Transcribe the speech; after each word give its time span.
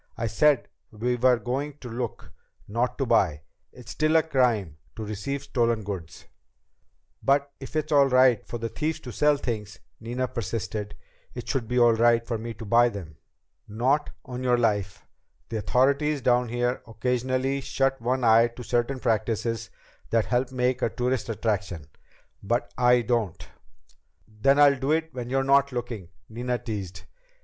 "I 0.17 0.25
said 0.25 0.67
we 0.91 1.15
were 1.15 1.37
going 1.37 1.77
to 1.77 1.87
look, 1.87 2.31
not 2.67 2.97
to 2.97 3.05
buy. 3.05 3.43
It's 3.71 3.91
still 3.91 4.15
a 4.15 4.23
crime 4.23 4.77
to 4.95 5.05
receive 5.05 5.43
stolen 5.43 5.83
goods." 5.83 6.25
"But 7.21 7.51
if 7.59 7.75
it's 7.75 7.91
all 7.91 8.07
right 8.07 8.43
for 8.47 8.57
the 8.57 8.67
thieves 8.69 8.99
to 9.01 9.11
sell 9.11 9.37
things," 9.37 9.77
Nina 9.99 10.27
persisted, 10.27 10.95
"it 11.35 11.47
should 11.47 11.67
be 11.67 11.77
all 11.77 11.93
right 11.93 12.25
for 12.25 12.39
me 12.39 12.55
to 12.55 12.65
buy 12.65 12.89
them." 12.89 13.17
"Not 13.67 14.09
on 14.25 14.43
your 14.43 14.57
life! 14.57 15.05
The 15.49 15.57
authorities 15.57 16.19
down 16.23 16.49
here 16.49 16.81
occasionally 16.87 17.61
shut 17.61 18.01
one 18.01 18.23
eye 18.23 18.47
to 18.55 18.63
certain 18.63 18.99
practices 18.99 19.69
that 20.09 20.25
help 20.25 20.51
make 20.51 20.81
a 20.81 20.89
tourist 20.89 21.29
attraction. 21.29 21.85
But 22.41 22.73
I 22.75 23.03
don't!" 23.03 23.47
"Then 24.27 24.57
I'll 24.59 24.79
do 24.79 24.93
it 24.93 25.13
when 25.13 25.29
you're 25.29 25.43
not 25.43 25.71
looking," 25.71 26.09
Nina 26.27 26.57
teased. 26.57 27.03